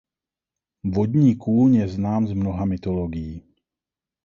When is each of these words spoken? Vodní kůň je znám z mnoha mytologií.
Vodní 0.83 1.35
kůň 1.35 1.75
je 1.75 1.87
znám 1.87 2.27
z 2.27 2.33
mnoha 2.33 2.65
mytologií. 2.65 3.45